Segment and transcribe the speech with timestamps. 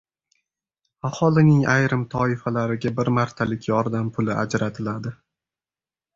[1.09, 5.15] Aholining ayrim toifalariga bir martalik yordam puli ajratiladi